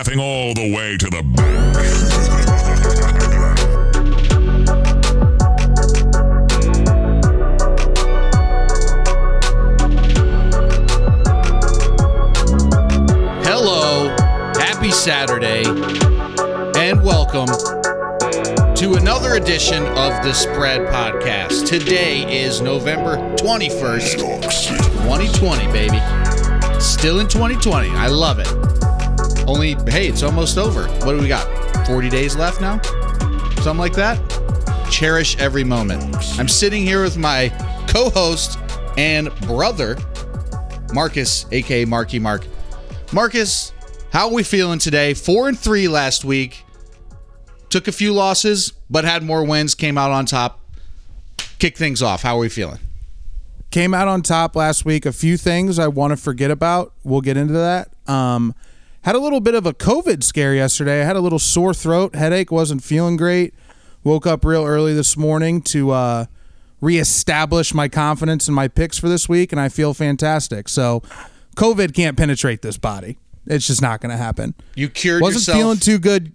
[0.00, 1.76] laughing all the way to the bank.
[13.44, 14.08] Hello,
[14.54, 15.64] happy Saturday,
[16.80, 17.44] and welcome
[18.74, 21.66] to another edition of the Spread Podcast.
[21.66, 24.16] Today is November 21st,
[25.02, 26.00] 2020, baby.
[26.80, 27.90] Still in 2020.
[27.90, 28.69] I love it.
[29.50, 30.86] Only, hey, it's almost over.
[31.04, 31.84] What do we got?
[31.84, 32.80] 40 days left now?
[33.62, 34.16] Something like that?
[34.88, 36.04] Cherish every moment.
[36.38, 37.48] I'm sitting here with my
[37.88, 38.60] co host
[38.96, 39.98] and brother,
[40.94, 42.46] Marcus, aka Marky Mark.
[43.12, 43.72] Marcus,
[44.12, 45.14] how are we feeling today?
[45.14, 46.64] Four and three last week.
[47.70, 50.60] Took a few losses, but had more wins, came out on top.
[51.58, 52.22] Kick things off.
[52.22, 52.78] How are we feeling?
[53.70, 55.06] came out on top last week.
[55.06, 56.92] A few things I want to forget about.
[57.04, 57.88] We'll get into that.
[58.06, 58.54] Um,
[59.02, 61.00] had a little bit of a COVID scare yesterday.
[61.00, 63.54] I had a little sore throat, headache, wasn't feeling great.
[64.04, 66.24] Woke up real early this morning to uh,
[66.80, 70.68] reestablish my confidence in my picks for this week, and I feel fantastic.
[70.68, 71.02] So,
[71.56, 73.18] COVID can't penetrate this body.
[73.46, 74.54] It's just not going to happen.
[74.74, 75.58] You cured Wasn't yourself.
[75.58, 76.32] feeling too good.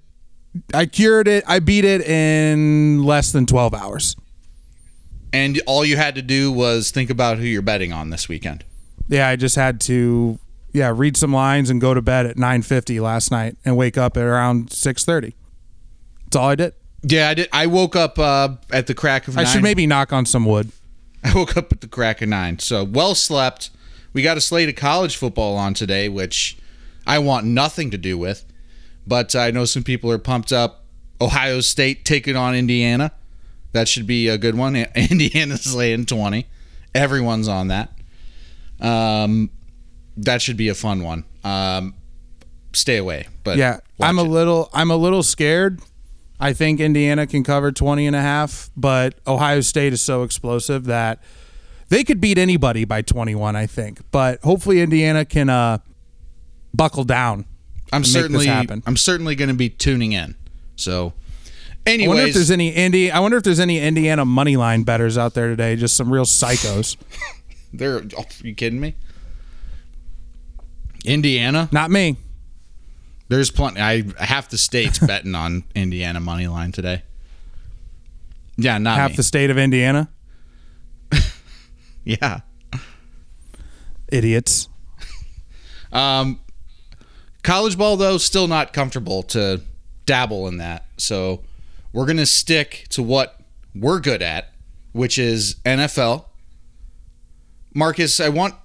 [0.73, 1.43] I cured it.
[1.47, 4.15] I beat it in less than 12 hours.
[5.33, 8.63] and all you had to do was think about who you're betting on this weekend.
[9.09, 10.39] yeah, I just had to
[10.75, 13.97] yeah read some lines and go to bed at nine fifty last night and wake
[13.97, 15.35] up at around six thirty.
[16.25, 16.73] That's all I did.
[17.03, 17.49] Yeah, I did.
[17.51, 19.53] I woke up uh, at the crack of I nine.
[19.53, 20.71] should maybe knock on some wood.
[21.23, 22.59] I woke up at the crack of nine.
[22.59, 23.69] So well slept.
[24.13, 26.57] We got a slate of college football on today, which
[27.05, 28.45] I want nothing to do with.
[29.07, 30.83] But I know some people are pumped up.
[31.21, 33.11] Ohio State taking on Indiana.
[33.71, 34.75] That should be a good one.
[34.95, 36.47] Indiana's laying 20.
[36.93, 37.91] Everyone's on that.
[38.79, 39.49] Um,
[40.17, 41.23] that should be a fun one.
[41.43, 41.95] Um,
[42.73, 43.27] stay away.
[43.43, 44.29] But Yeah, I'm a it.
[44.29, 45.79] little I'm a little scared.
[46.39, 50.85] I think Indiana can cover 20 and a half, but Ohio State is so explosive
[50.85, 51.23] that
[51.87, 53.99] they could beat anybody by 21, I think.
[54.11, 55.79] But hopefully Indiana can uh
[56.73, 57.45] buckle down.
[57.93, 58.49] I'm certainly.
[58.49, 60.35] I'm certainly going to be tuning in.
[60.75, 61.13] So,
[61.87, 63.11] I wonder if anyways, there's any Indy.
[63.11, 66.25] I wonder if there's any Indiana money line betters out there today, just some real
[66.25, 66.97] psychos.
[67.73, 68.95] They're oh, you kidding me?
[71.05, 71.69] Indiana?
[71.71, 72.17] Not me.
[73.27, 73.81] There's plenty.
[73.81, 77.03] I half the state's betting on Indiana money line today.
[78.57, 79.17] Yeah, not half me.
[79.17, 80.09] the state of Indiana.
[82.03, 82.41] yeah.
[84.11, 84.69] Idiots.
[85.91, 86.39] Um,
[87.43, 89.61] college ball though, still not comfortable to
[90.05, 90.85] dabble in that.
[90.97, 91.43] So
[91.93, 93.39] we're gonna stick to what
[93.73, 94.51] we're good at,
[94.93, 96.25] which is NFL.
[97.73, 98.55] Marcus, I want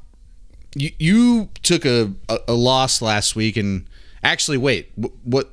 [0.75, 0.91] you.
[0.99, 3.87] You took a, a, a loss last week, and
[4.23, 5.51] actually, wait, wh- what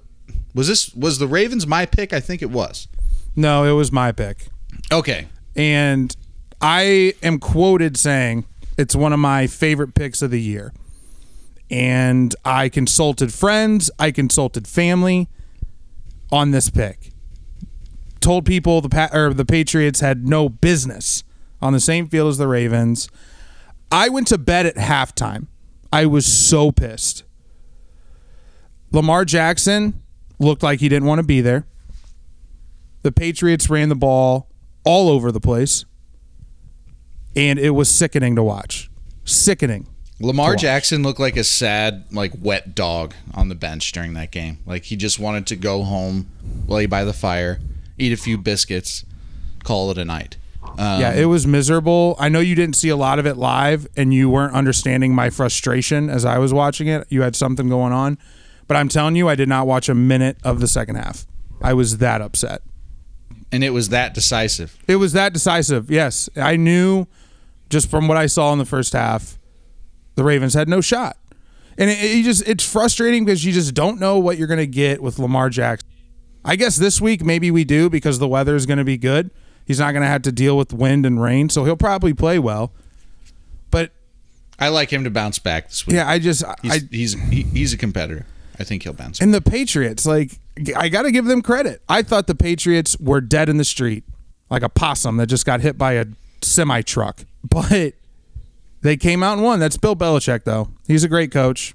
[0.53, 0.93] was this?
[0.95, 2.13] Was the Ravens my pick?
[2.13, 2.87] I think it was.
[3.35, 4.47] No, it was my pick.
[4.91, 6.15] Okay, And
[6.61, 8.45] I am quoted saying
[8.77, 10.73] it's one of my favorite picks of the year.
[11.69, 15.27] And I consulted friends, I consulted family
[16.31, 17.11] on this pick.
[18.21, 21.23] Told people the pa- or the Patriots had no business
[21.61, 23.09] on the same field as the Ravens.
[23.91, 25.47] I went to bed at halftime.
[25.91, 27.23] I was so pissed.
[28.91, 30.01] Lamar Jackson
[30.39, 31.65] looked like he didn't want to be there.
[33.03, 34.49] The Patriots ran the ball
[34.83, 35.85] all over the place,
[37.35, 38.89] and it was sickening to watch.
[39.23, 39.87] Sickening.
[40.19, 40.55] Lamar.
[40.55, 44.57] Jackson looked like a sad, like wet dog on the bench during that game.
[44.65, 46.27] Like he just wanted to go home,
[46.67, 47.59] lay by the fire,
[47.97, 49.05] eat a few biscuits,
[49.63, 50.37] call it a night.
[50.77, 52.15] Um, Yeah, it was miserable.
[52.19, 55.29] I know you didn't see a lot of it live, and you weren't understanding my
[55.29, 57.05] frustration as I was watching it.
[57.09, 58.17] You had something going on,
[58.67, 61.25] but I'm telling you, I did not watch a minute of the second half.
[61.61, 62.61] I was that upset.
[63.51, 64.77] and it was that decisive.
[64.87, 65.89] It was that decisive.
[65.89, 67.07] Yes, I knew
[67.69, 69.37] just from what I saw in the first half,
[70.15, 71.17] the Ravens had no shot,
[71.77, 74.67] and it, it just it's frustrating because you just don't know what you're going to
[74.67, 75.87] get with Lamar Jackson.
[76.45, 79.31] I guess this week maybe we do because the weather is going to be good.
[79.67, 82.39] He's not going to have to deal with wind and rain, so he'll probably play
[82.39, 82.71] well.
[83.69, 83.91] But
[84.57, 85.97] I like him to bounce back this week.
[85.97, 88.25] yeah, I just he's I he's he, he's a competitor.
[88.57, 89.19] I think he'll bounce.
[89.19, 90.39] and the Patriots like
[90.75, 91.81] I got to give them credit.
[91.89, 94.05] I thought the Patriots were dead in the street,
[94.49, 96.05] like a possum that just got hit by a
[96.41, 97.25] semi truck.
[97.49, 97.93] But
[98.81, 99.59] they came out and won.
[99.59, 100.69] That's Bill Belichick, though.
[100.85, 101.73] He's a great coach.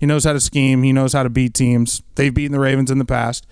[0.00, 0.82] He knows how to scheme.
[0.82, 2.02] He knows how to beat teams.
[2.16, 3.46] They've beaten the Ravens in the past.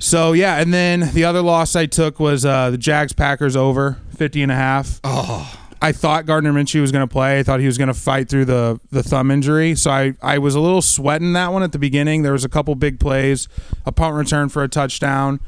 [0.00, 3.98] So yeah, and then the other loss I took was uh, the Jags Packers over
[4.16, 4.98] 50 and a half.
[5.04, 7.38] Oh, I thought Gardner Minshew was going to play.
[7.38, 9.74] I thought he was going to fight through the the thumb injury.
[9.74, 12.22] So I I was a little sweating that one at the beginning.
[12.22, 13.46] There was a couple big plays,
[13.84, 15.38] a punt return for a touchdown,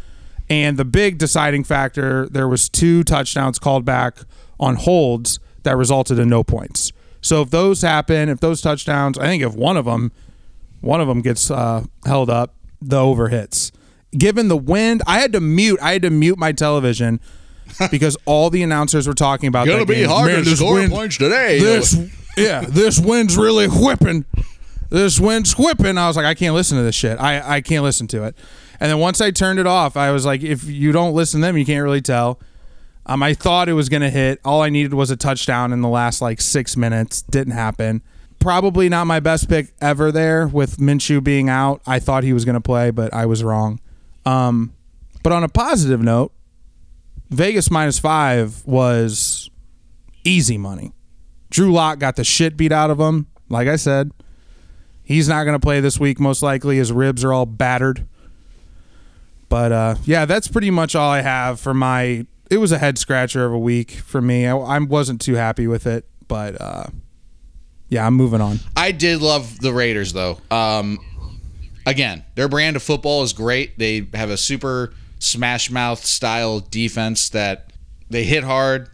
[0.51, 2.29] and the big deciding factor.
[2.29, 4.19] There was two touchdowns called back
[4.61, 6.93] on holds that resulted in no points.
[7.23, 10.13] So if those happen, if those touchdowns, I think if one of them,
[10.83, 13.73] one of them gets uh, held up, the over hits.
[14.17, 15.79] Given the wind, I had to mute.
[15.81, 17.21] I had to mute my television
[17.91, 20.09] because all the announcers were talking about Gonna be game.
[20.09, 21.59] hard Man, to score wind- points today.
[21.59, 21.97] This,
[22.37, 24.25] yeah, this wind's really whipping.
[24.91, 25.97] This wind's whipping.
[25.97, 27.19] I was like, I can't listen to this shit.
[27.19, 28.37] I, I can't listen to it.
[28.79, 31.47] And then once I turned it off, I was like, if you don't listen to
[31.47, 32.39] them, you can't really tell.
[33.07, 34.41] Um, I thought it was gonna hit.
[34.45, 37.23] All I needed was a touchdown in the last like six minutes.
[37.23, 38.03] Didn't happen.
[38.39, 41.81] Probably not my best pick ever there with Minshew being out.
[41.87, 43.81] I thought he was gonna play, but I was wrong.
[44.25, 44.73] Um,
[45.23, 46.33] but on a positive note,
[47.31, 49.51] Vegas minus five was
[50.25, 50.93] easy money.
[51.51, 53.27] Drew Lock got the shit beat out of him.
[53.49, 54.11] Like I said,
[55.03, 56.77] he's not going to play this week, most likely.
[56.77, 58.07] His ribs are all battered.
[59.49, 62.27] But uh, yeah, that's pretty much all I have for my.
[62.51, 64.47] It was a head scratcher of a week for me.
[64.47, 66.87] I, I wasn't too happy with it, but uh,
[67.89, 68.61] yeah, I'm moving on.
[68.75, 70.39] I did love the Raiders though.
[70.51, 70.99] Um,
[71.87, 73.79] again, their brand of football is great.
[73.79, 77.73] They have a super smash mouth style defense that
[78.11, 78.89] they hit hard.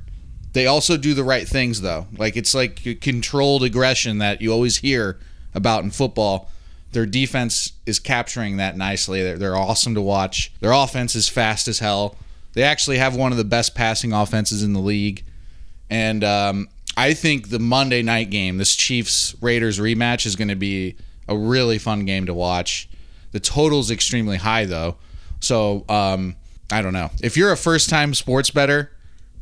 [0.53, 2.07] They also do the right things though.
[2.17, 5.19] Like it's like controlled aggression that you always hear
[5.55, 6.51] about in football.
[6.93, 9.23] Their defense is capturing that nicely.
[9.23, 10.53] They're, they're awesome to watch.
[10.61, 12.17] Their offense is fast as hell.
[12.55, 15.25] They actually have one of the best passing offenses in the league.
[15.91, 20.57] And um, I think the Monday night game, this Chiefs Raiders rematch, is going to
[20.57, 20.97] be
[21.29, 22.89] a really fun game to watch.
[23.33, 24.97] The total's extremely high though,
[25.41, 26.37] so um,
[26.71, 27.11] I don't know.
[27.23, 28.91] If you're a first time sports better,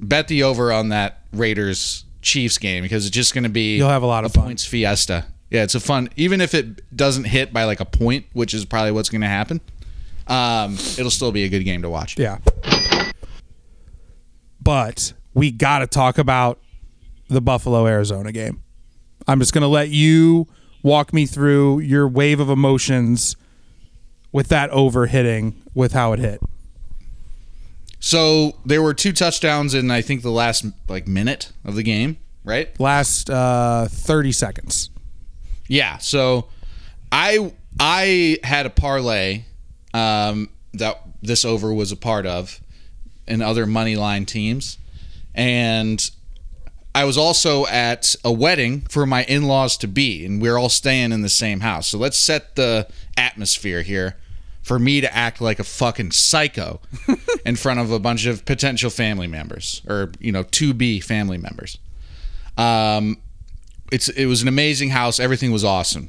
[0.00, 3.88] bet the over on that Raiders Chiefs game because it's just going to be You'll
[3.88, 5.26] have a lot of a points fiesta.
[5.50, 6.08] Yeah, it's a fun.
[6.16, 9.28] Even if it doesn't hit by like a point, which is probably what's going to
[9.28, 9.60] happen,
[10.26, 12.18] um, it'll still be a good game to watch.
[12.18, 12.38] Yeah.
[14.60, 16.58] But we got to talk about
[17.28, 18.62] the Buffalo Arizona game.
[19.28, 20.48] I'm just going to let you
[20.86, 23.34] walk me through your wave of emotions
[24.30, 26.40] with that over hitting with how it hit.
[27.98, 32.18] So there were two touchdowns in I think the last like minute of the game,
[32.44, 32.78] right?
[32.78, 34.90] Last uh, 30 seconds.
[35.66, 35.98] Yeah.
[35.98, 36.46] So
[37.10, 39.42] I I had a parlay
[39.92, 42.60] um, that this over was a part of,
[43.26, 44.78] and other money line teams,
[45.34, 46.08] and
[46.96, 50.56] I was also at a wedding for my in laws to be, and we are
[50.56, 51.88] all staying in the same house.
[51.88, 52.88] So let's set the
[53.18, 54.16] atmosphere here
[54.62, 56.80] for me to act like a fucking psycho
[57.44, 61.36] in front of a bunch of potential family members or you know to be family
[61.36, 61.76] members.
[62.56, 63.18] Um,
[63.92, 65.20] it's it was an amazing house.
[65.20, 66.08] Everything was awesome.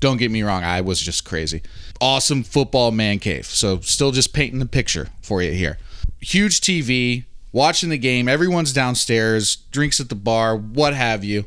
[0.00, 1.62] Don't get me wrong, I was just crazy.
[2.00, 3.46] Awesome football man cave.
[3.46, 5.78] So still just painting the picture for you here.
[6.18, 8.28] Huge TV, watching the game.
[8.28, 11.46] Everyone's downstairs, drinks at the bar, what have you.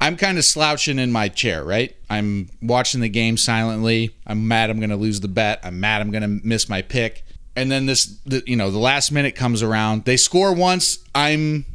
[0.00, 1.94] I'm kind of slouching in my chair, right?
[2.10, 4.10] I'm watching the game silently.
[4.26, 5.60] I'm mad I'm going to lose the bet.
[5.62, 7.24] I'm mad I'm going to miss my pick.
[7.54, 10.04] And then this, the, you know, the last minute comes around.
[10.04, 10.98] They score once.
[11.14, 11.66] I'm,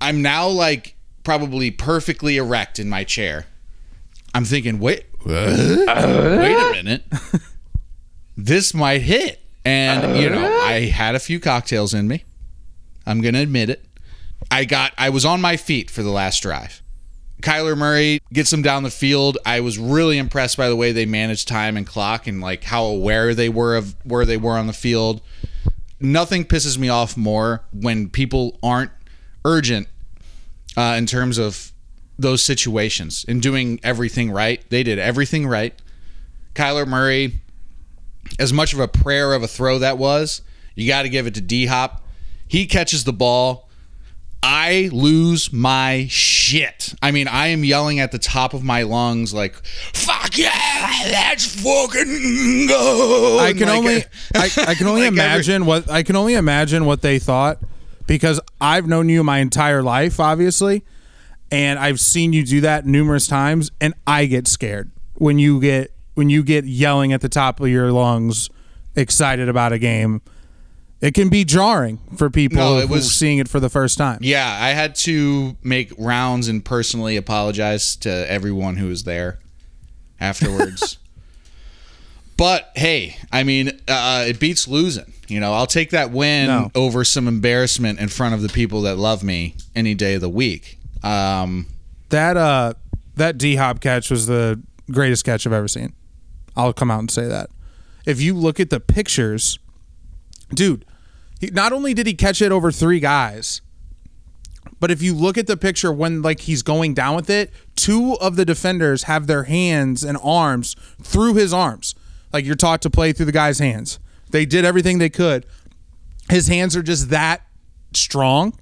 [0.00, 3.46] I'm now like probably perfectly erect in my chair.
[4.34, 7.04] I'm thinking, wait, wait a minute.
[8.36, 9.40] this might hit.
[9.64, 10.64] And, you know, uh.
[10.64, 12.24] I had a few cocktails in me.
[13.06, 13.84] I'm going to admit it.
[14.50, 16.82] I got, I was on my feet for the last drive.
[17.42, 19.36] Kyler Murray gets them down the field.
[19.44, 22.84] I was really impressed by the way they managed time and clock and like how
[22.84, 25.20] aware they were of where they were on the field.
[25.98, 28.92] Nothing pisses me off more when people aren't
[29.44, 29.88] urgent
[30.76, 31.72] uh, in terms of
[32.18, 34.62] those situations and doing everything right.
[34.70, 35.74] They did everything right.
[36.54, 37.40] Kyler Murray,
[38.38, 40.42] as much of a prayer of a throw that was,
[40.74, 42.01] you got to give it to D Hop.
[42.52, 43.70] He catches the ball.
[44.42, 46.92] I lose my shit.
[47.00, 49.54] I mean, I am yelling at the top of my lungs, like,
[49.94, 50.50] fuck yeah,
[51.06, 53.38] let's fucking go.
[53.40, 54.04] I can like, only
[54.34, 57.56] I, I can only like every- imagine what I can only imagine what they thought
[58.06, 60.84] because I've known you my entire life, obviously,
[61.50, 65.90] and I've seen you do that numerous times, and I get scared when you get
[66.12, 68.50] when you get yelling at the top of your lungs,
[68.94, 70.20] excited about a game.
[71.02, 74.20] It can be jarring for people No, it was- seeing it for the first time.
[74.22, 79.38] Yeah, I had to make rounds and personally apologize to everyone who was there
[80.20, 80.98] afterwards.
[82.36, 85.12] But hey, I mean, uh, it beats losing.
[85.28, 86.70] You know, I'll take that win No.
[86.74, 90.28] over some embarrassment in front of the people that love me any day of the
[90.30, 90.78] week.
[91.04, 91.66] Um,
[92.08, 92.72] That uh
[93.16, 95.92] that D Hop catch was the greatest catch I've ever seen.
[96.56, 97.50] I'll come out and say that.
[98.06, 99.58] If you look at the pictures,
[100.52, 100.84] dude,
[101.42, 103.60] he, not only did he catch it over three guys,
[104.78, 108.14] but if you look at the picture when like he's going down with it, two
[108.20, 111.96] of the defenders have their hands and arms through his arms.
[112.32, 113.98] Like you're taught to play through the guy's hands.
[114.30, 115.44] They did everything they could.
[116.30, 117.42] His hands are just that
[117.92, 118.56] strong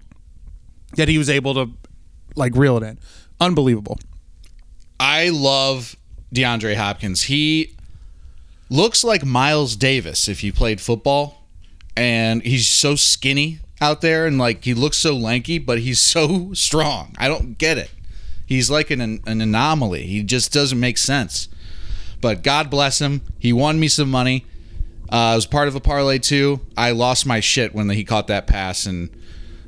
[0.97, 1.71] that he was able to
[2.35, 2.99] like reel it in.
[3.39, 3.99] Unbelievable.
[4.99, 5.97] I love
[6.35, 7.25] DeAndre Hopkins.
[7.25, 7.77] He
[8.71, 11.40] looks like Miles Davis if you played football,
[12.01, 16.53] and he's so skinny out there, and like he looks so lanky, but he's so
[16.55, 17.15] strong.
[17.19, 17.91] I don't get it.
[18.47, 20.07] He's like an an anomaly.
[20.07, 21.49] He just doesn't make sense.
[22.23, 23.21] But God bless him.
[23.39, 24.47] He won me some money.
[25.13, 26.61] Uh, I was part of a parlay too.
[26.77, 29.11] I lost my shit when he caught that pass, and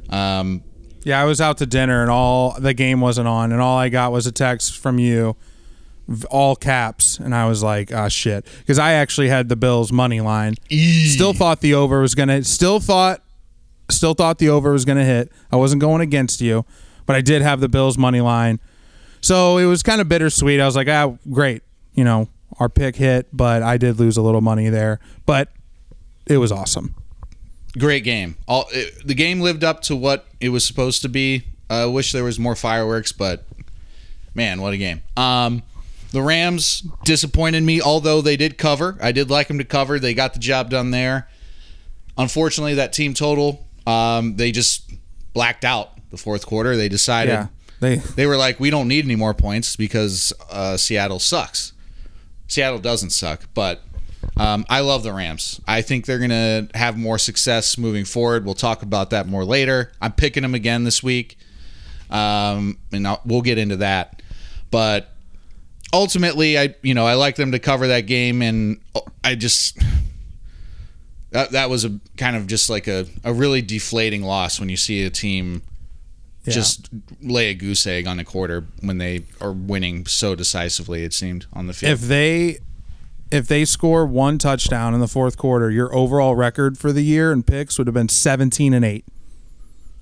[0.08, 0.62] um,
[1.04, 3.88] Yeah, I was out to dinner and all the game wasn't on, and all I
[3.90, 5.36] got was a text from you,
[6.30, 10.20] all caps, and I was like, ah, shit, because I actually had the Bills money
[10.20, 10.54] line.
[10.68, 12.44] Still thought the over was gonna.
[12.44, 13.22] Still thought,
[13.90, 15.30] still thought the over was gonna hit.
[15.50, 16.64] I wasn't going against you,
[17.06, 18.60] but I did have the Bills money line,
[19.20, 20.60] so it was kind of bittersweet.
[20.60, 21.62] I was like, ah, great,
[21.94, 22.28] you know,
[22.58, 25.48] our pick hit, but I did lose a little money there, but
[26.26, 26.94] it was awesome.
[27.78, 28.36] great game.
[28.46, 31.44] All it, the game lived up to what it was supposed to be.
[31.70, 33.44] I wish there was more fireworks, but
[34.34, 35.02] man, what a game.
[35.16, 35.62] Um,
[36.12, 38.98] the Rams disappointed me, although they did cover.
[39.00, 39.98] I did like them to cover.
[39.98, 41.28] They got the job done there.
[42.18, 44.92] Unfortunately, that team total, um, they just
[45.32, 46.76] blacked out the fourth quarter.
[46.76, 47.46] They decided Yeah,
[47.80, 51.72] they they were like, we don't need any more points because uh, Seattle sucks.
[52.46, 53.80] Seattle doesn't suck, but
[54.36, 55.60] um, I love the Rams.
[55.66, 58.44] I think they're going to have more success moving forward.
[58.44, 59.92] We'll talk about that more later.
[60.00, 61.38] I'm picking them again this week,
[62.10, 64.20] um, and I'll, we'll get into that.
[64.70, 65.11] But
[65.92, 68.80] ultimately, I you know I like them to cover that game, and
[69.24, 69.78] I just
[71.30, 74.76] that that was a kind of just like a, a really deflating loss when you
[74.76, 75.62] see a team
[76.44, 76.52] Yeah.
[76.54, 76.90] just
[77.22, 81.04] lay a goose egg on a quarter when they are winning so decisively.
[81.04, 81.92] It seemed on the field.
[81.92, 82.58] if they
[83.30, 87.32] if they score one touchdown in the fourth quarter, your overall record for the year
[87.32, 89.04] in picks would have been 17 and 8.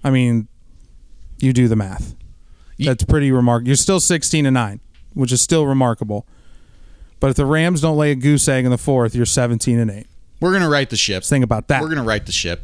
[0.03, 0.49] I mean,
[1.39, 2.17] you do the math.
[2.77, 3.69] That's pretty remarkable.
[3.69, 4.81] You're still 16 and 9,
[5.15, 6.27] which is still remarkable.
[7.19, 9.91] But if the Rams don't lay a goose egg in the fourth, you're 17 and
[9.91, 10.07] 8.
[10.41, 11.23] We're gonna right the ship.
[11.23, 11.83] Think about that.
[11.83, 12.63] We're gonna right the ship.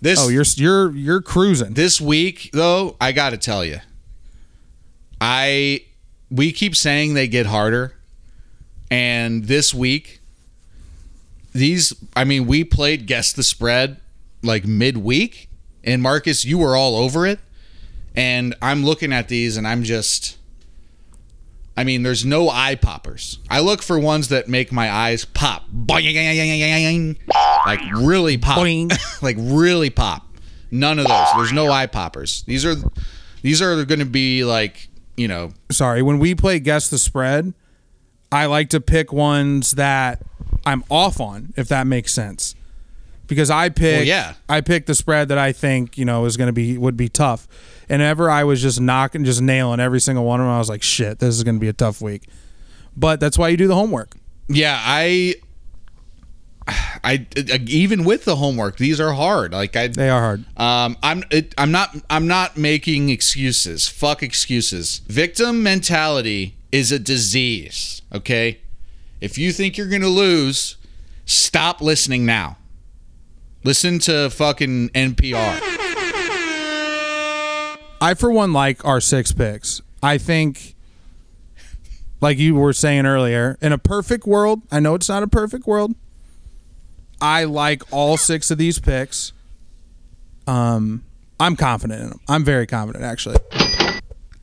[0.00, 1.74] This oh, you're you're you're cruising.
[1.74, 3.78] this week though, I got to tell you,
[5.20, 5.80] I
[6.30, 7.94] we keep saying they get harder,
[8.90, 10.20] and this week,
[11.52, 14.00] these I mean we played guess the spread
[14.42, 15.48] like midweek,
[15.82, 17.40] and Marcus, you were all over it,
[18.14, 20.38] and I'm looking at these and I'm just.
[21.76, 23.38] I mean, there's no eye poppers.
[23.50, 25.64] I look for ones that make my eyes pop.
[27.66, 28.56] Like really pop.
[29.22, 30.26] Like really pop.
[30.70, 31.26] None of those.
[31.36, 32.42] There's no eye poppers.
[32.46, 32.74] These are
[33.42, 37.54] these are going to be like, you know, sorry, when we play guess the spread,
[38.32, 40.22] I like to pick ones that
[40.66, 42.54] I'm off on, if that makes sense.
[43.26, 44.34] Because I pick, Well, yeah.
[44.48, 47.08] I pick the spread that I think you know is going to be would be
[47.08, 47.48] tough,
[47.88, 50.52] and ever I was just knocking, just nailing every single one of them.
[50.52, 52.24] I was like, shit, this is going to be a tough week.
[52.96, 54.14] But that's why you do the homework.
[54.48, 55.36] yeah, I
[57.02, 57.26] I
[57.66, 59.52] even with the homework, these are hard.
[59.52, 60.44] Like I They are hard.
[60.56, 63.88] Um, I'm it, I'm not I'm not making excuses.
[63.88, 64.98] Fuck excuses.
[65.06, 68.02] Victim mentality is a disease.
[68.12, 68.60] Okay,
[69.20, 70.76] if you think you're gonna lose,
[71.26, 72.56] stop listening now.
[73.64, 75.58] Listen to fucking NPR.
[77.98, 79.80] I for one like our six picks.
[80.02, 80.74] I think,
[82.20, 85.66] like you were saying earlier, in a perfect world, I know it's not a perfect
[85.66, 85.94] world.
[87.22, 89.32] I like all six of these picks.
[90.46, 91.02] Um,
[91.40, 92.20] I'm confident in them.
[92.28, 93.38] I'm very confident, actually.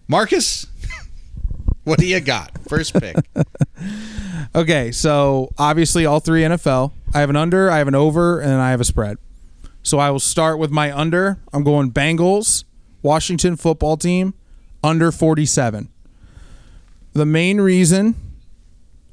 [0.08, 0.66] Marcus,
[1.84, 2.58] what do you got?
[2.68, 3.16] First pick.
[4.56, 6.92] Okay, so obviously all three NFL.
[7.14, 9.18] I have an under, I have an over, and I have a spread.
[9.84, 11.40] So I will start with my under.
[11.52, 12.64] I'm going Bengals,
[13.02, 14.34] Washington football team,
[14.84, 15.90] under 47.
[17.14, 18.16] The main reason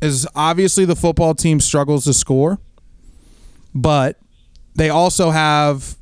[0.00, 2.58] is obviously the football team struggles to score,
[3.74, 4.18] but
[4.74, 5.96] they also have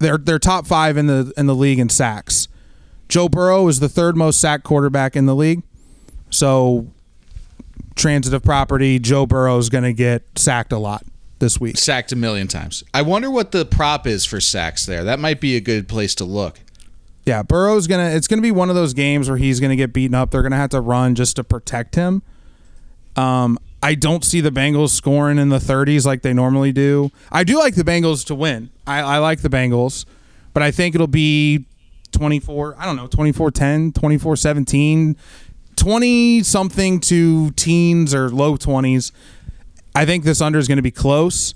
[0.00, 2.48] they're they're top five in the in the league in sacks.
[3.08, 5.62] Joe Burrow is the third most sacked quarterback in the league.
[6.30, 6.88] So
[7.94, 8.98] transitive property.
[8.98, 11.04] Joe Burrow is going to get sacked a lot
[11.38, 11.78] this week.
[11.78, 12.84] Sacked a million times.
[12.92, 15.04] I wonder what the prop is for sacks there.
[15.04, 16.60] That might be a good place to look.
[17.26, 18.10] Yeah, Burrow's gonna.
[18.10, 20.30] It's gonna be one of those games where he's gonna get beaten up.
[20.30, 22.22] They're gonna have to run just to protect him.
[23.16, 27.10] Um, I don't see the Bengals scoring in the 30s like they normally do.
[27.30, 28.70] I do like the Bengals to win.
[28.86, 30.04] I, I like the Bengals,
[30.52, 31.66] but I think it'll be
[32.12, 32.76] 24.
[32.78, 35.16] I don't know, 24 10, 24 17,
[35.76, 39.12] 20 something to teens or low 20s.
[39.94, 41.54] I think this under is going to be close.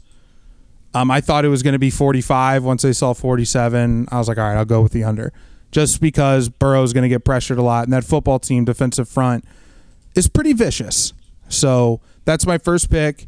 [0.95, 4.09] Um, I thought it was going to be 45 once I saw 47.
[4.11, 5.33] I was like, all right, I'll go with the under.
[5.71, 9.45] Just because Burrow's going to get pressured a lot, and that football team defensive front
[10.15, 11.13] is pretty vicious.
[11.49, 13.27] So that's my first pick.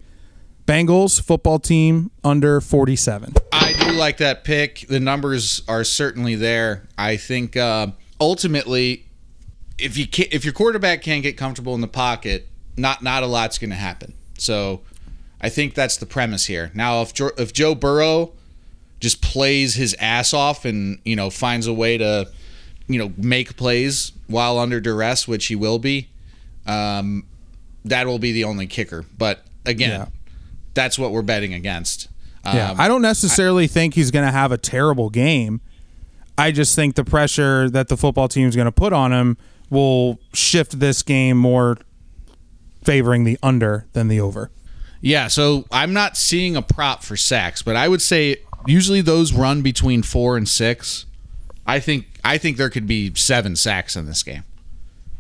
[0.67, 3.35] Bengals football team under 47.
[3.53, 4.87] I do like that pick.
[4.89, 6.89] The numbers are certainly there.
[6.97, 7.89] I think uh,
[8.21, 9.07] ultimately,
[9.83, 13.27] if you can, if your quarterback can't get comfortable in the pocket, not not a
[13.27, 14.15] lot's going to happen.
[14.39, 14.81] So
[15.41, 16.71] I think that's the premise here.
[16.75, 18.33] Now, if jo- if Joe Burrow
[19.01, 22.31] just plays his ass off and you know finds a way to
[22.87, 26.09] you know make plays while under duress, which he will be,
[26.67, 27.25] um,
[27.85, 29.05] that will be the only kicker.
[29.17, 30.07] But again, Yeah.
[30.75, 32.09] that's what we're betting against.
[32.45, 35.61] Yeah, Um, I don't necessarily think he's going to have a terrible game.
[36.39, 39.37] I just think the pressure that the football team is going to put on him
[39.71, 41.79] will shift this game more
[42.85, 44.51] favoring the under than the over.
[45.01, 48.37] Yeah, so I'm not seeing a prop for sacks, but I would say
[48.67, 51.07] usually those run between four and six.
[51.67, 54.43] I think I think there could be seven sacks in this game.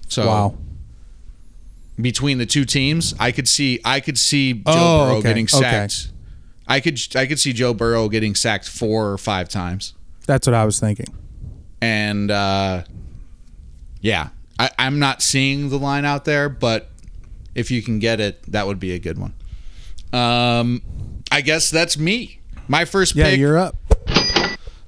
[0.09, 0.59] So Wow.
[2.00, 5.45] between the two teams, I could see I could see Joe Oh, Burrow okay, getting
[5.45, 5.59] okay.
[5.61, 6.09] sacked.
[6.66, 9.95] I could I could see Joe Burrow getting sacked four or five times,
[10.26, 11.07] That's what I was thinking.
[11.80, 12.83] and uh,
[14.00, 14.28] yeah,
[14.60, 16.90] I, I'm not seeing the line out there, but
[17.54, 19.32] if you can get it, that would be a good one.
[20.12, 20.82] Um,
[21.32, 22.40] I guess that's me.
[22.68, 23.38] My first Yeah, pick.
[23.38, 23.76] you're up.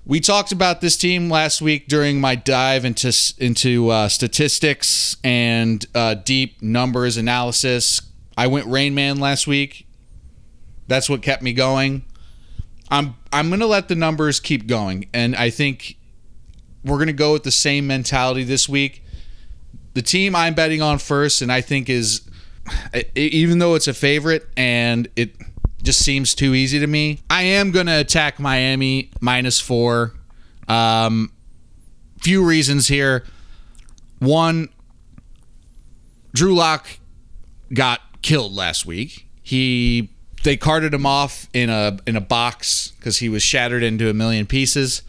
[0.05, 5.87] We talked about this team last week during my dive into into uh, statistics and
[5.95, 8.03] uh, deep numbers analysis.
[8.37, 9.87] I went Rain Man last week.
[10.87, 12.05] That's what kept me going.
[12.91, 15.97] I'm I'm gonna let the numbers keep going, and I think
[16.85, 19.02] we're gonna go with the same mentality this week.
[19.95, 22.23] The team I'm betting on first, and I think is
[23.15, 25.35] even though it's a favorite and it
[25.83, 30.15] just seems too easy to me, I am going to attack Miami minus four.
[30.69, 31.33] Um,
[32.19, 33.25] few reasons here.
[34.21, 34.69] One,
[36.33, 36.87] Drew Lock
[37.75, 39.27] got killed last week.
[39.43, 40.11] He
[40.45, 44.15] they carted him off in a in a box because he was shattered into a
[44.15, 45.03] million pieces.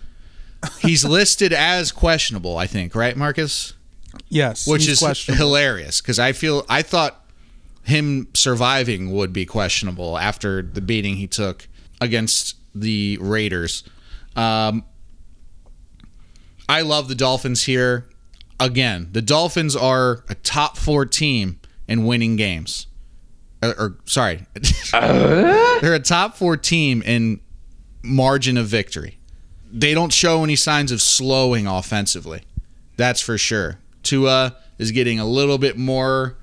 [0.80, 3.74] He's listed as questionable, I think, right, Marcus?
[4.30, 7.26] Yes, which is hilarious because I feel I thought
[7.84, 11.68] him surviving would be questionable after the beating he took
[12.00, 13.84] against the Raiders.
[14.36, 14.86] Um,
[16.68, 18.08] I love the Dolphins here.
[18.60, 22.88] Again, the Dolphins are a top four team in winning games.
[23.62, 24.46] Or, or sorry,
[24.92, 27.42] they're a top four team in
[28.02, 29.18] margin of victory.
[29.72, 32.44] They don't show any signs of slowing offensively.
[32.96, 33.80] That's for sure.
[34.04, 36.38] Tua is getting a little bit more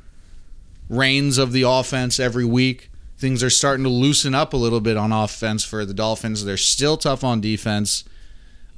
[0.89, 2.91] reins of the offense every week.
[3.19, 6.45] Things are starting to loosen up a little bit on offense for the Dolphins.
[6.45, 8.05] They're still tough on defense.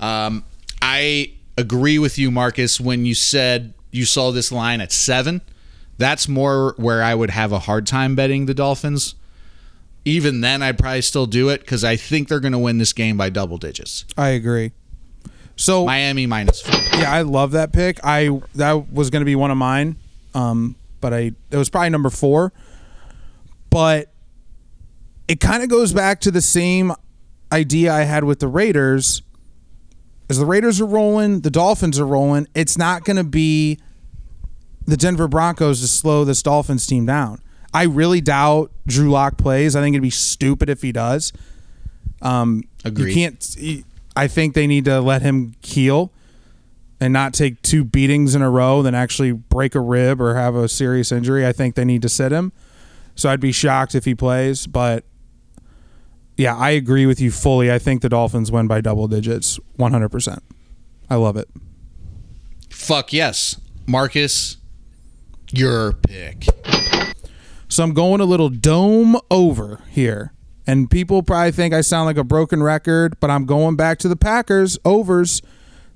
[0.00, 0.44] Um,
[0.80, 5.42] I agree with you, Marcus, when you said you saw this line at seven.
[5.98, 9.14] That's more where I would have a hard time betting the Dolphins.
[10.04, 12.92] Even then, I'd probably still do it because I think they're going to win this
[12.92, 14.04] game by double digits.
[14.16, 14.72] I agree.
[15.56, 16.74] So Miami minus four.
[16.98, 18.00] yeah, I love that pick.
[18.04, 19.96] I that was going to be one of mine,
[20.34, 22.52] um, but I it was probably number four.
[23.70, 24.12] But
[25.28, 26.92] it kind of goes back to the same
[27.50, 29.22] idea I had with the Raiders.
[30.28, 32.46] As the Raiders are rolling, the Dolphins are rolling.
[32.54, 33.78] It's not going to be
[34.86, 37.40] the Denver Broncos to slow this Dolphins team down.
[37.74, 39.76] I really doubt Drew Lock plays.
[39.76, 41.32] I think it'd be stupid if he does.
[42.20, 43.08] Um, Agreed.
[43.08, 43.56] You can't.
[44.14, 46.12] I think they need to let him heal
[47.00, 50.54] and not take two beatings in a row, then actually break a rib or have
[50.54, 51.46] a serious injury.
[51.46, 52.52] I think they need to sit him.
[53.14, 54.66] So I'd be shocked if he plays.
[54.66, 55.04] But
[56.36, 57.72] yeah, I agree with you fully.
[57.72, 60.38] I think the Dolphins win by double digits, 100%.
[61.10, 61.48] I love it.
[62.70, 63.60] Fuck yes.
[63.86, 64.56] Marcus,
[65.50, 66.46] your pick.
[67.68, 70.32] So I'm going a little dome over here.
[70.66, 74.08] And people probably think I sound like a broken record, but I'm going back to
[74.08, 75.42] the Packers overs.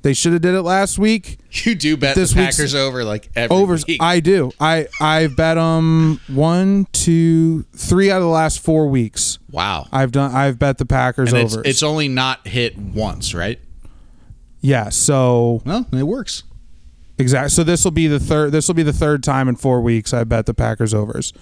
[0.02, 1.38] They should have did it last week.
[1.64, 3.86] You do bet This the Packers over like every Overs.
[3.86, 4.02] week.
[4.02, 4.52] I do.
[4.60, 9.38] I I've bet them one, two, three out of the last four weeks.
[9.50, 9.86] wow.
[9.90, 10.32] I've done.
[10.34, 13.58] I've bet the Packers And it's, it's only not hit once, right?
[14.60, 14.90] yeah.
[14.90, 16.42] So Well, it works.
[17.18, 17.48] Exactly.
[17.48, 18.52] So this will be the third.
[18.52, 21.32] This will be the third time in four weeks I bet the Packers overs.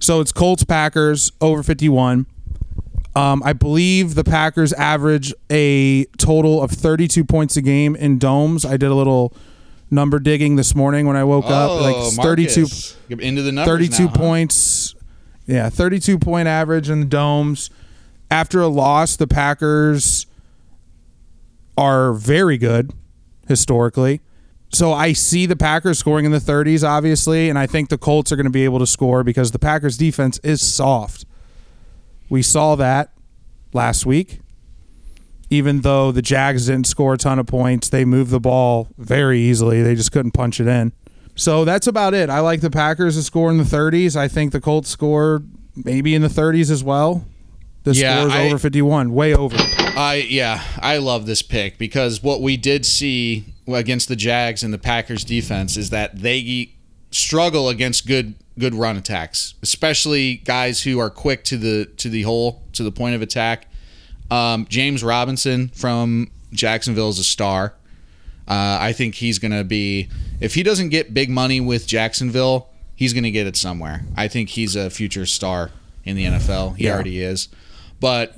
[0.00, 2.26] So it's Colts Packers over fifty one.
[3.18, 8.18] Um, I believe the Packers average a total of thirty two points a game in
[8.18, 8.64] domes.
[8.64, 9.32] I did a little
[9.90, 11.80] number digging this morning when I woke up.
[11.80, 12.12] Like Oh.
[12.16, 12.96] Marcus.
[13.08, 14.16] You're into the numbers 32 now, huh?
[14.16, 14.94] points.
[15.46, 17.70] Yeah, 32 point average in the domes.
[18.30, 20.26] After a loss, the Packers
[21.76, 22.92] are very good
[23.46, 24.20] historically.
[24.70, 28.30] So I see the Packers scoring in the 30s, obviously, and I think the Colts
[28.30, 31.24] are going to be able to score because the Packers defense is soft.
[32.28, 33.10] We saw that
[33.72, 34.40] last week.
[35.50, 39.40] Even though the Jags didn't score a ton of points, they moved the ball very
[39.40, 39.82] easily.
[39.82, 40.92] They just couldn't punch it in.
[41.36, 42.28] So that's about it.
[42.28, 44.14] I like the Packers to score in the 30s.
[44.14, 45.42] I think the Colts score
[45.74, 47.24] maybe in the 30s as well.
[47.84, 49.56] The Yeah, score is I- over 51, way over.
[49.96, 54.72] I yeah, I love this pick because what we did see against the Jags and
[54.74, 56.72] the Packers defense is that they
[57.10, 62.22] struggle against good good run attacks, especially guys who are quick to the to the
[62.22, 63.66] hole to the point of attack.
[64.30, 67.74] Um, James Robinson from Jacksonville is a star.
[68.46, 70.08] Uh, I think he's going to be
[70.40, 74.02] if he doesn't get big money with Jacksonville, he's going to get it somewhere.
[74.16, 75.70] I think he's a future star
[76.04, 76.76] in the NFL.
[76.76, 76.94] He Yeah.
[76.94, 77.48] already is.
[78.00, 78.34] But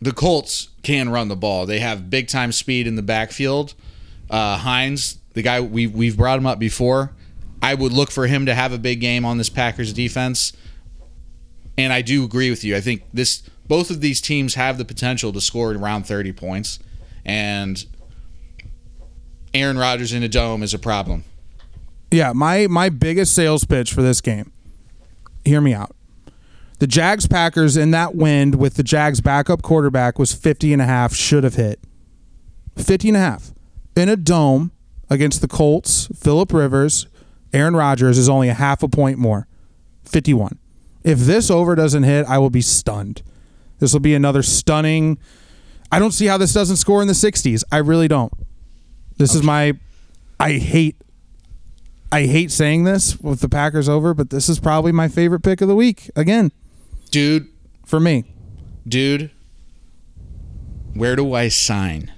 [0.00, 1.64] the Colts can run the ball.
[1.66, 3.74] They have big time speed in the backfield.
[4.30, 7.12] Uh, Hines, the guy we we've brought him up before.
[7.64, 10.52] I would look for him to have a big game on this Packers defense.
[11.78, 12.76] And I do agree with you.
[12.76, 16.78] I think this both of these teams have the potential to score around 30 points
[17.24, 17.86] and
[19.54, 21.24] Aaron Rodgers in a dome is a problem.
[22.10, 24.52] Yeah, my my biggest sales pitch for this game.
[25.46, 25.96] Hear me out.
[26.80, 30.84] The Jags Packers in that wind with the Jags backup quarterback was 50 and a
[30.84, 31.80] half should have hit.
[32.76, 33.52] 50 and a half.
[33.96, 34.70] In a dome
[35.08, 37.06] against the Colts, Philip Rivers,
[37.54, 39.46] Aaron Rodgers is only a half a point more.
[40.04, 40.58] 51.
[41.02, 43.22] If this over doesn't hit, I will be stunned.
[43.78, 45.18] This will be another stunning
[45.94, 47.62] I don't see how this doesn't score in the 60s.
[47.70, 48.32] I really don't.
[49.16, 49.74] This is my
[50.40, 50.96] I hate
[52.10, 55.60] I hate saying this with the Packers over, but this is probably my favorite pick
[55.60, 56.50] of the week again
[57.12, 57.46] Dude,
[57.86, 58.24] for me.
[58.88, 59.30] dude,
[60.94, 62.10] where do I sign?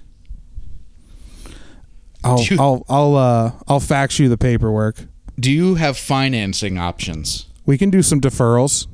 [2.25, 2.59] I'll Dude.
[2.59, 5.05] I'll I'll uh I'll fax you the paperwork.
[5.39, 7.47] Do you have financing options?
[7.67, 8.87] We can do some deferrals.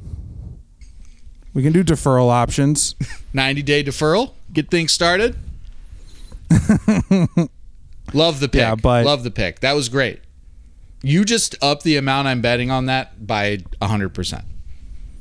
[1.55, 2.95] We can do deferral options.
[3.33, 4.33] 90 day deferral?
[4.53, 5.37] Get things started?
[8.13, 8.61] Love the pick.
[8.61, 9.61] Yeah, but- Love the pick.
[9.61, 10.21] That was great.
[11.03, 14.45] You just up the amount I'm betting on that by 100%.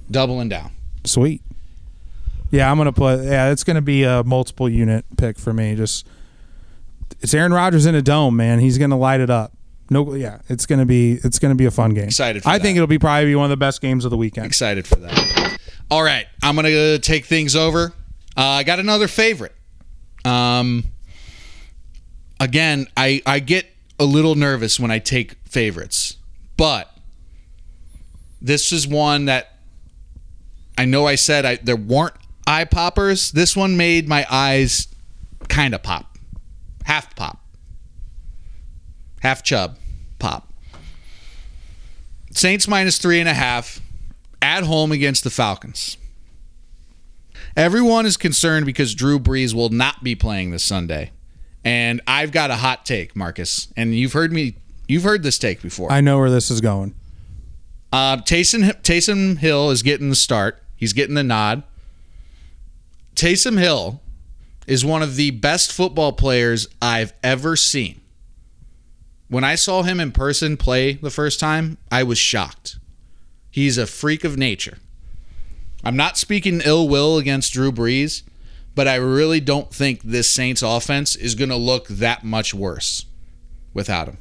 [0.10, 0.72] Doubling down.
[1.06, 1.42] Sweet.
[2.52, 3.24] Yeah, I'm gonna put.
[3.24, 5.74] Yeah, it's gonna be a multiple unit pick for me.
[5.74, 6.06] Just
[7.22, 8.60] it's Aaron Rodgers in a dome, man.
[8.60, 9.54] He's gonna light it up.
[9.92, 12.06] No, yeah, it's gonna be it's gonna be a fun game.
[12.06, 12.64] Excited for I that.
[12.64, 14.48] think it'll be probably be one of the best games of the weekend.
[14.48, 15.60] Excited for that.
[15.92, 17.92] All right, I'm gonna take things over.
[18.38, 19.54] Uh, I got another favorite.
[20.24, 20.86] Um,
[22.40, 23.66] again, I I get
[24.00, 26.16] a little nervous when I take favorites,
[26.56, 26.90] but
[28.42, 29.58] this is one that
[30.78, 32.16] I know I said I, there weren't
[32.48, 33.32] eye poppers.
[33.32, 34.88] This one made my eyes
[35.50, 36.18] kind of pop,
[36.86, 37.44] half pop,
[39.20, 39.78] half chub,
[40.22, 40.48] pop.
[42.32, 43.82] Saints minus three and a half
[44.42, 45.98] at home against the Falcons.
[47.58, 51.12] Everyone is concerned because Drew Brees will not be playing this Sunday.
[51.66, 53.68] And I've got a hot take, Marcus.
[53.76, 54.56] And you've heard me
[54.88, 55.92] you've heard this take before.
[55.92, 56.96] I know where this is going.
[57.92, 60.64] Uh, Taysom, Taysom Hill is getting the start.
[60.76, 61.64] He's getting the nod.
[63.16, 64.02] Taysom Hill
[64.66, 68.01] is one of the best football players I've ever seen.
[69.32, 72.78] When I saw him in person play the first time, I was shocked.
[73.50, 74.80] He's a freak of nature.
[75.86, 78.24] I'm not speaking ill will against Drew Brees,
[78.76, 83.06] but I really don't think this Saints offense is going to look that much worse
[83.74, 84.18] without him.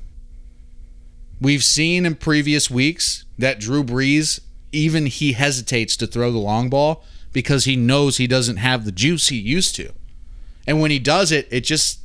[1.40, 4.38] We've seen in previous weeks that Drew Brees,
[4.70, 8.92] even he hesitates to throw the long ball because he knows he doesn't have the
[8.92, 9.92] juice he used to.
[10.68, 11.98] And when he does it, it just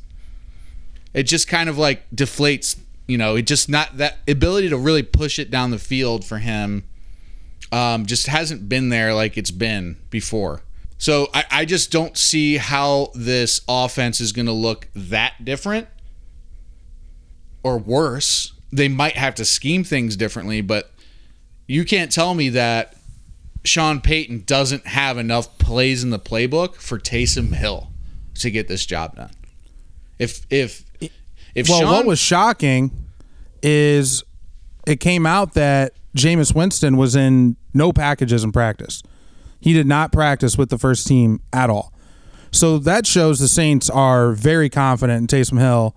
[1.14, 5.02] it just kind of like deflates, you know, it just not that ability to really
[5.02, 6.84] push it down the field for him
[7.72, 10.62] um, just hasn't been there like it's been before.
[10.98, 15.88] So I, I just don't see how this offense is going to look that different
[17.62, 18.52] or worse.
[18.72, 20.90] They might have to scheme things differently, but
[21.66, 22.96] you can't tell me that
[23.64, 27.90] Sean Payton doesn't have enough plays in the playbook for Taysom Hill
[28.36, 29.32] to get this job done.
[30.18, 30.84] If if
[31.56, 32.92] if Well, Sean, what was shocking
[33.62, 34.22] is
[34.86, 39.02] it came out that Jameis Winston was in no packages in practice.
[39.58, 41.92] He did not practice with the first team at all.
[42.52, 45.96] So that shows the Saints are very confident in Taysom Hill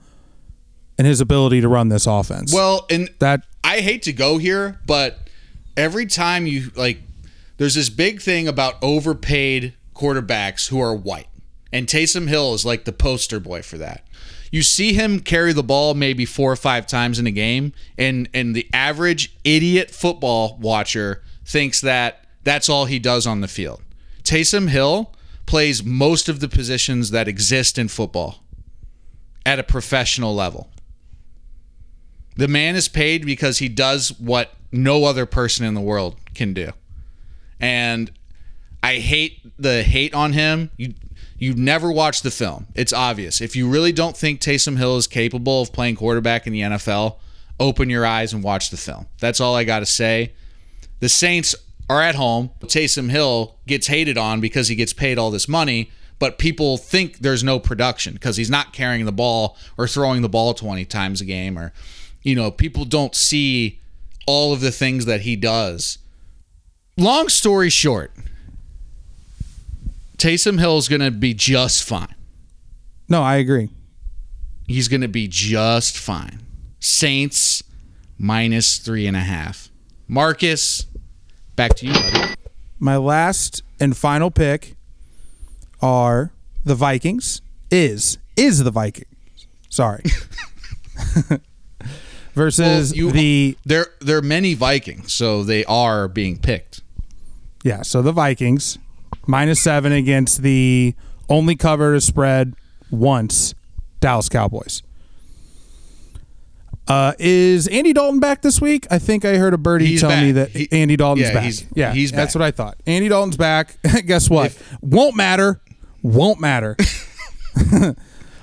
[0.97, 2.53] and his ability to run this offense.
[2.53, 5.19] well, and that I hate to go here, but
[5.77, 6.99] every time you like,
[7.57, 11.27] there's this big thing about overpaid quarterbacks who are white,
[11.71, 14.05] and Taysom Hill is like the poster boy for that.
[14.51, 18.27] You see him carry the ball maybe four or five times in a game, and
[18.33, 23.81] and the average idiot football watcher thinks that that's all he does on the field.
[24.23, 25.11] Taysom Hill
[25.45, 28.43] plays most of the positions that exist in football
[29.45, 30.69] at a professional level.
[32.35, 36.53] The man is paid because he does what no other person in the world can
[36.53, 36.71] do.
[37.59, 38.11] And
[38.81, 40.71] I hate the hate on him.
[40.77, 40.93] You
[41.39, 42.67] you never watch the film.
[42.75, 43.41] It's obvious.
[43.41, 47.15] If you really don't think Taysom Hill is capable of playing quarterback in the NFL,
[47.59, 49.07] open your eyes and watch the film.
[49.19, 50.33] That's all I got to say.
[50.99, 51.55] The Saints
[51.89, 52.51] are at home.
[52.61, 57.19] Taysom Hill gets hated on because he gets paid all this money, but people think
[57.19, 61.21] there's no production because he's not carrying the ball or throwing the ball 20 times
[61.21, 61.73] a game or
[62.21, 63.79] you know, people don't see
[64.27, 65.99] all of the things that he does.
[66.97, 68.11] Long story short,
[70.19, 72.13] Taysom Hill is going to be just fine.
[73.07, 73.69] no, I agree.
[74.67, 76.41] He's going to be just fine.
[76.79, 77.63] Saints
[78.19, 79.69] minus three and a half.
[80.07, 80.85] Marcus,
[81.55, 82.35] back to you, buddy.
[82.79, 84.75] My last and final pick
[85.81, 86.31] are
[86.63, 87.41] the Vikings.
[87.71, 89.07] Is is the Vikings.
[89.69, 90.03] Sorry.
[92.35, 96.81] Versus Well, you- the There, there are many Vikings, so they are being picked.
[97.63, 98.77] Yeah, so the Vikings
[99.29, 100.95] minus seven against the
[101.29, 102.55] only cover to spread
[102.91, 103.53] once
[104.01, 104.81] Dallas Cowboys.
[106.87, 108.87] Uh, is Andy Dalton back this week?
[108.89, 111.43] I think I heard a birdie He's tell me that He- Andy Dalton's yeah, back.
[111.43, 112.39] he's- yeah, he's That's back.
[112.41, 112.77] what I thought.
[112.87, 113.77] Andy Dalton's back.
[114.07, 114.57] Guess what?
[114.81, 115.61] Won't matter.
[116.01, 116.75] Won't matter.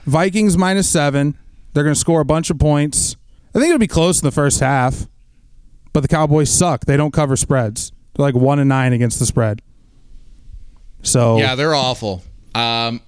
[0.07, 1.37] Vikings minus seven.
[1.75, 3.17] They're going to score a bunch of points.
[3.53, 5.09] I think it'll be close in the first half,
[5.93, 6.85] but the Cowboys suck.
[6.85, 7.91] They don't cover spreads.
[8.15, 9.61] They're like one and nine against the spread.
[11.07, 12.23] So Yeah, they're awful.
[12.55, 13.01] Um,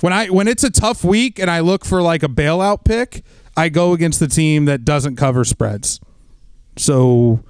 [0.00, 3.22] when I when it's a tough week and I look for like a bailout pick,
[3.56, 6.00] I go against the team that doesn't cover spreads.
[6.76, 7.40] So,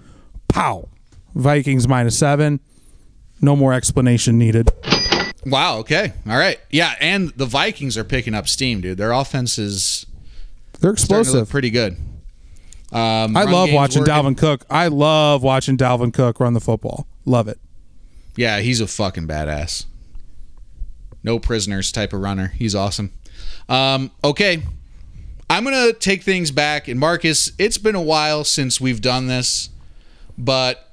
[0.48, 0.88] pow,
[1.34, 2.60] Vikings minus seven.
[3.40, 4.70] No more explanation needed.
[5.44, 5.78] wow.
[5.78, 6.12] Okay.
[6.28, 6.60] All right.
[6.70, 8.98] Yeah, and the Vikings are picking up steam, dude.
[8.98, 10.06] Their offense is
[10.80, 11.50] They're starting to look explosive.
[11.50, 11.96] pretty good.
[12.92, 14.14] Um, I love watching working.
[14.14, 14.64] Dalvin Cook.
[14.70, 17.06] I love watching Dalvin Cook run the football.
[17.24, 17.58] Love it.
[18.36, 19.86] Yeah, he's a fucking badass.
[21.22, 22.48] No prisoners type of runner.
[22.48, 23.12] He's awesome.
[23.68, 24.62] Um, okay.
[25.48, 26.88] I'm going to take things back.
[26.88, 29.70] And Marcus, it's been a while since we've done this,
[30.36, 30.90] but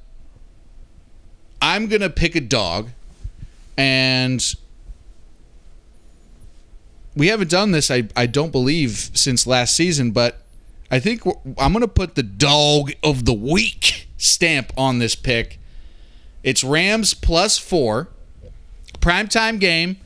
[1.62, 2.90] I'm going to pick a dog.
[3.78, 4.44] And
[7.16, 10.44] we haven't done this, I, I don't believe, since last season, but
[10.90, 11.26] I think
[11.58, 15.60] I'm going to put the dog of the week stamp on this pick.
[16.44, 18.10] It's Rams plus four.
[19.00, 19.98] Primetime game.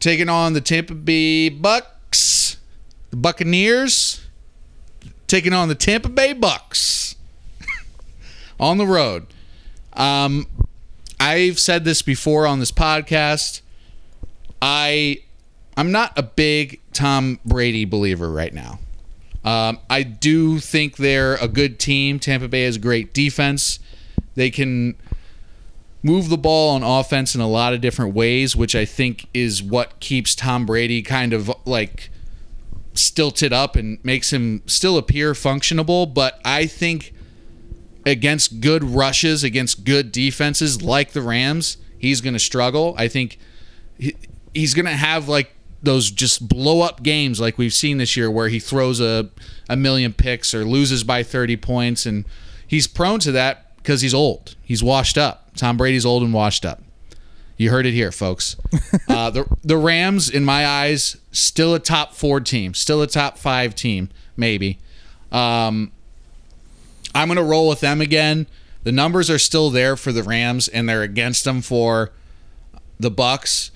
[0.00, 2.58] Taking on the Tampa Bay Bucks.
[3.10, 4.26] The Buccaneers.
[5.26, 7.16] Taking on the Tampa Bay Bucks.
[8.60, 9.26] on the road.
[9.94, 10.46] Um,
[11.20, 13.62] I've said this before on this podcast.
[14.60, 15.18] I
[15.76, 18.78] I'm not a big Tom Brady believer right now.
[19.44, 22.18] Um, I do think they're a good team.
[22.18, 23.78] Tampa Bay has great defense.
[24.34, 24.96] They can
[26.04, 29.62] move the ball on offense in a lot of different ways, which I think is
[29.62, 32.10] what keeps Tom Brady kind of like
[32.92, 36.12] stilted up and makes him still appear functionable.
[36.12, 37.14] But I think
[38.04, 42.94] against good rushes, against good defenses like the Rams, he's going to struggle.
[42.98, 43.38] I think
[44.52, 48.30] he's going to have like those just blow up games like we've seen this year
[48.30, 49.30] where he throws a,
[49.70, 52.04] a million picks or loses by 30 points.
[52.04, 52.26] And
[52.66, 54.56] he's prone to that because he's old.
[54.62, 55.50] He's washed up.
[55.56, 56.82] Tom Brady's old and washed up.
[57.58, 58.56] You heard it here, folks.
[59.08, 63.38] uh, the the Rams, in my eyes, still a top four team, still a top
[63.38, 64.78] five team, maybe.
[65.30, 65.92] Um,
[67.14, 68.48] I'm gonna roll with them again.
[68.82, 72.10] The numbers are still there for the Rams, and they're against them for
[72.98, 73.70] the Bucks.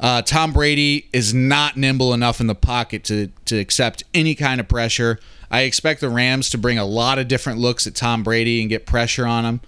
[0.00, 4.60] Uh, Tom Brady is not nimble enough in the pocket to to accept any kind
[4.60, 5.20] of pressure.
[5.52, 8.70] I expect the Rams to bring a lot of different looks at Tom Brady and
[8.70, 9.60] get pressure on him.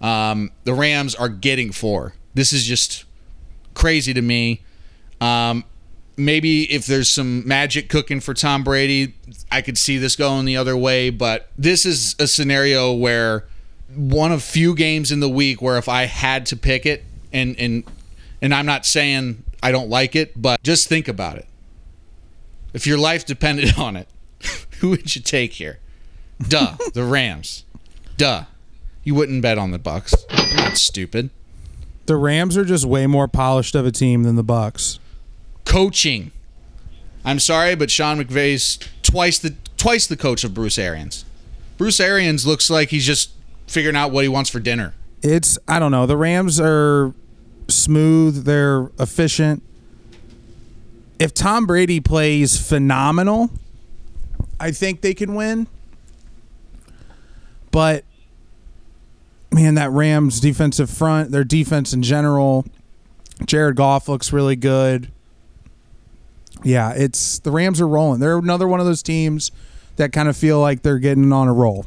[0.00, 2.14] Um, the Rams are getting four.
[2.34, 3.04] This is just
[3.74, 4.62] crazy to me.
[5.20, 5.64] Um,
[6.16, 9.14] maybe if there's some magic cooking for Tom Brady,
[9.50, 11.10] I could see this going the other way.
[11.10, 13.46] But this is a scenario where
[13.94, 17.56] one of few games in the week where if I had to pick it, and
[17.58, 17.84] and
[18.40, 21.46] and I'm not saying I don't like it, but just think about it.
[22.74, 24.08] If your life depended on it,
[24.82, 25.78] who would you take here?
[26.48, 27.64] Duh, the Rams.
[28.16, 28.44] Duh.
[29.04, 30.12] You wouldn't bet on the Bucs.
[30.28, 31.30] You're not stupid.
[32.06, 34.98] The Rams are just way more polished of a team than the Bucs.
[35.64, 36.32] Coaching.
[37.24, 41.24] I'm sorry, but Sean McVay's twice the twice the coach of Bruce Arians.
[41.78, 43.30] Bruce Arians looks like he's just
[43.68, 44.94] figuring out what he wants for dinner.
[45.22, 46.06] It's I don't know.
[46.06, 47.14] The Rams are
[47.68, 48.44] smooth.
[48.46, 49.62] They're efficient.
[51.20, 53.50] If Tom Brady plays phenomenal,
[54.62, 55.66] I think they can win.
[57.72, 58.04] But
[59.50, 62.64] man, that Rams defensive front, their defense in general,
[63.44, 65.10] Jared Goff looks really good.
[66.62, 68.20] Yeah, it's the Rams are rolling.
[68.20, 69.50] They're another one of those teams
[69.96, 71.84] that kind of feel like they're getting on a roll.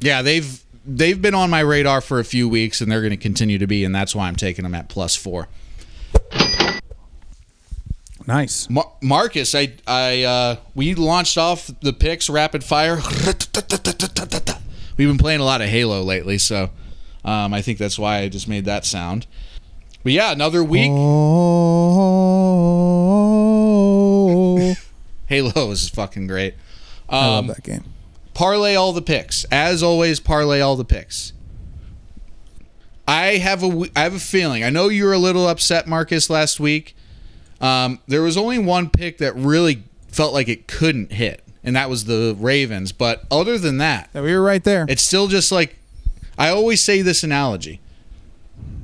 [0.00, 3.16] Yeah, they've they've been on my radar for a few weeks, and they're going to
[3.16, 5.46] continue to be, and that's why I'm taking them at plus four.
[8.26, 8.68] Nice.
[8.70, 12.96] Mar- Marcus, I I uh, we launched off the picks rapid fire.
[14.96, 16.70] We've been playing a lot of Halo lately, so
[17.24, 19.26] um, I think that's why I just made that sound.
[20.02, 20.90] But yeah, another week.
[23.84, 24.74] Oh,
[25.26, 26.54] Halo is fucking great.
[27.08, 27.84] I love Um, that game.
[28.34, 29.44] parlay all the picks.
[29.50, 31.32] As always, parlay all the picks.
[33.06, 34.64] I have a I have a feeling.
[34.64, 36.96] I know you were a little upset, Marcus, last week.
[37.60, 41.88] Um, there was only one pick that really felt like it couldn't hit, and that
[41.90, 42.92] was the Ravens.
[42.92, 44.86] But other than that, Yeah, we were right there.
[44.88, 45.76] it's still just like
[46.36, 47.80] I always say this analogy.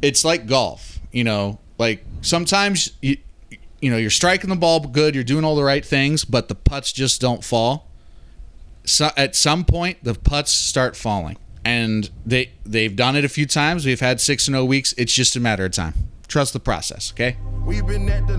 [0.02, 3.16] It's like golf, you know, like sometimes you
[3.80, 6.54] you know, you're striking the ball good, you're doing all the right things, but the
[6.54, 7.86] putts just don't fall.
[8.84, 11.36] So at some point the putts start falling.
[11.64, 13.84] And they they've done it a few times.
[13.84, 14.94] We've had 6 and 0 weeks.
[14.96, 15.94] It's just a matter of time.
[16.30, 17.36] Trust the process, okay?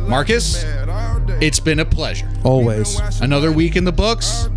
[0.07, 0.63] Marcus,
[1.41, 2.29] it's been a pleasure.
[2.45, 2.97] Always.
[3.19, 4.47] Another week in the books.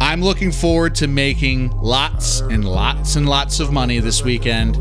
[0.00, 4.76] I'm looking forward to making lots and lots and lots of money this weekend.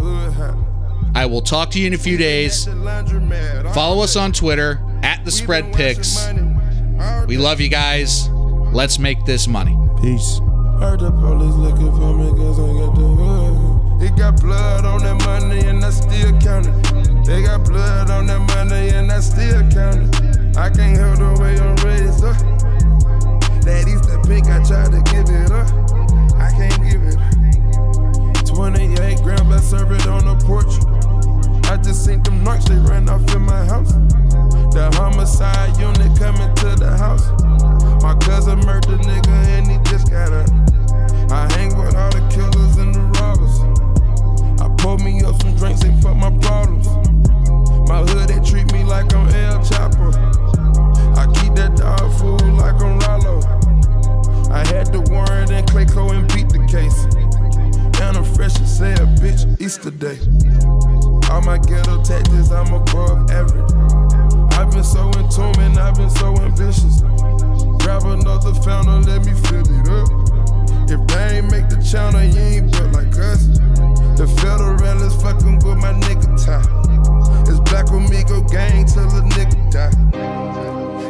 [1.16, 2.66] I will talk to you in a few days.
[3.76, 6.28] Follow us on Twitter at the Spread Picks.
[7.28, 8.30] We love you guys.
[8.30, 9.78] Let's make this money.
[10.02, 10.40] Peace.
[14.04, 17.26] It got blood on that money and I still count it.
[17.26, 20.58] They got blood on that money and I still count it.
[20.58, 22.36] I can't help the way I'm raised up.
[23.64, 25.72] That Easter pink, I tried to give it up.
[26.36, 28.44] I can't give it up.
[28.44, 30.84] 28 grams, I serve it on the porch.
[31.72, 33.94] I just seen them knocks, they ran off in my house.
[34.76, 37.32] The homicide unit coming to the house.
[38.04, 40.50] My cousin murdered nigga and he just got up.
[41.32, 43.03] I hang with all the killers and the
[44.84, 46.88] pour me up some drinks and fuck my problems.
[47.88, 50.12] My hood, they treat me like I'm El Chapo.
[51.16, 53.40] I keep that dog food like I'm Rollo.
[54.52, 57.00] I had the warrant and Clayco and beat the case.
[58.04, 60.20] And I'm fresh as hell, bitch, Easter Day.
[61.32, 63.72] All my ghetto tactics, I'm above average.
[64.60, 67.02] I've been so in tune and I've been so ambitious.
[67.80, 70.23] Grab another fountain, let me fill it up.
[70.90, 73.48] If they ain't make the channel, you ain't built like us.
[74.18, 76.64] The federal is fucking with my nigga tie.
[77.50, 79.94] It's Black Amigo gang till a nigga die.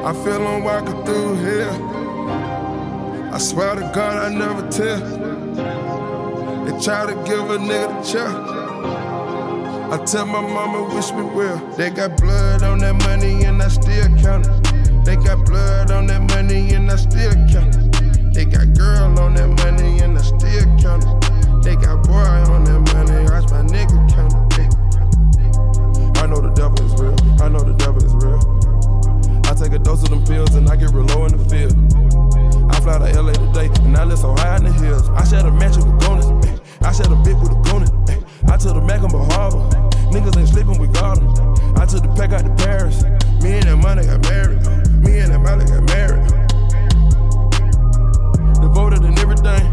[0.08, 1.70] I feel I'm walking through here.
[3.34, 5.00] I swear to God, I never tell.
[6.66, 8.64] They try to give a nigga the chair.
[9.94, 11.58] I tell my mama wish me well.
[11.78, 15.06] They got blood on that money and I still count it.
[15.06, 17.92] They got blood on that money and I still count it.
[18.34, 21.63] They got girl on that money and I still count it.
[21.63, 24.74] They got boy on that money, watch my nigga count it.
[26.17, 27.15] I know the devil is real.
[27.41, 28.41] I know the devil is real.
[29.46, 31.78] I take a dose of them pills and I get real low in the field.
[32.74, 35.08] I fly to LA today and I live so high in the hills.
[35.10, 36.25] I share a mansion with bonus.
[36.50, 36.58] eh.
[36.81, 37.86] I share a bit with a goon.
[38.50, 39.69] I took the Mac on Bahama.
[40.12, 41.29] Niggas ain't sleeping, we got 'em.
[41.77, 43.04] I took the pack out to Paris.
[43.42, 44.62] Me and that money got married.
[45.02, 46.42] Me and that money got married
[48.74, 49.63] voted and everything.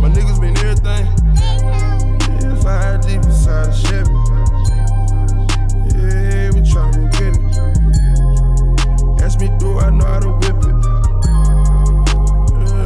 [0.00, 1.04] My niggas been everything.
[1.36, 4.10] Yeah, if I had deep inside a Chevy.
[5.92, 7.42] Yeah, we tryna get it.
[9.22, 10.78] Ask me, do I know how to whip it?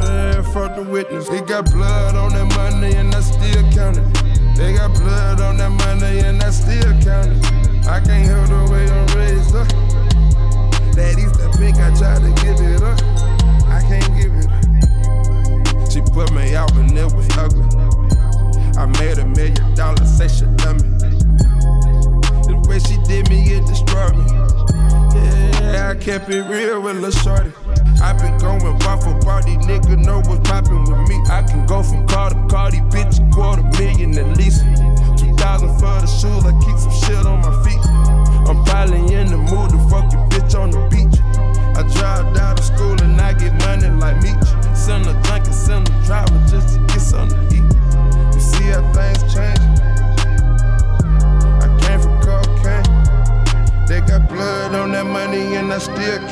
[0.03, 1.29] Yeah, fuck the witness.
[1.29, 4.57] They got blood on that money and I still count it.
[4.57, 7.87] They got blood on that money and I still count it.
[7.87, 9.67] I can't help the way I'm raised up.
[10.93, 12.99] Daddy's the pink, I try to give it up.
[13.69, 14.62] I can't give it up.
[15.93, 17.69] She put me out and it was ugly.
[18.81, 20.89] I made a million dollars, say she done me.
[22.49, 24.25] The way she did me, it destroyed me.
[25.13, 27.53] Yeah, I kept it real with Lil Shorty.
[28.01, 31.21] I been going bar for bar, these niggas know what's poppin' with me.
[31.29, 34.65] I can go from car to car, these bitch a quarter million at least.
[35.21, 37.85] 2000 for the shoes, I keep some shit on my feet.
[38.49, 41.21] I'm probably in the mood to fuck your bitch on the beach.
[41.77, 44.62] I drive down to school and I get money like Meech.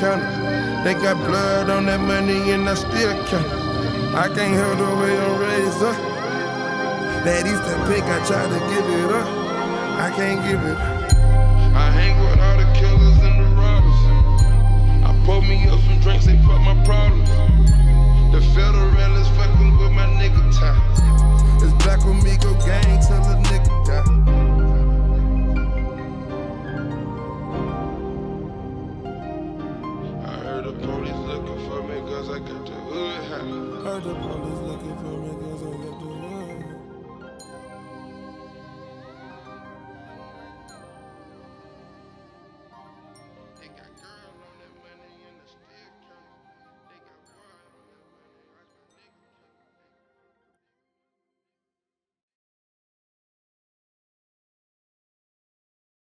[0.01, 4.15] They got blood on that money and I still count it.
[4.15, 5.95] I can't help the way I'm raised up.
[7.23, 9.27] That Easter pink, I tried to give it up.
[10.01, 11.13] I can't give it up.
[11.77, 14.01] I hang with all the killers and the robbers.
[15.05, 17.29] I pour me up some drinks, they fuck my problems.
[18.33, 20.81] The federal is fucking with my nigga tie.
[21.61, 24.50] It's Black Amigo gang till a nigga die.